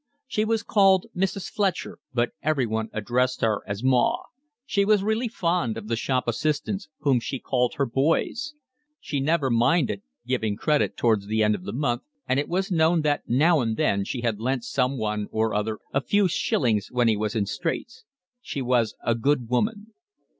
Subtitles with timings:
[0.25, 1.51] She was called Mrs.
[1.51, 4.17] Fletcher, but everyone addressed her as 'Ma';
[4.65, 8.55] she was really fond of the shop assistants, whom she called her boys;
[8.99, 13.01] she never minded giving credit towards the end of the month, and it was known
[13.03, 17.15] that now and then she had lent someone or other a few shillings when he
[17.15, 18.03] was in straits.
[18.41, 19.93] She was a good woman.